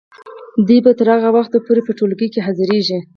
[0.67, 2.99] دوی به تر هغه وخته پورې په ټولګیو کې حاضریږي.